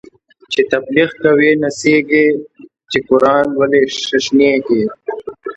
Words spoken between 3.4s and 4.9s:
لولی ششنیږی